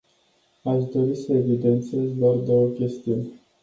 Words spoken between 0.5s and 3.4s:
Aș dori să evidențiez doar două chestiuni.